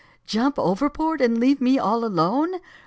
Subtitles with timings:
[0.25, 2.55] jump overboard, and leave me all alone!"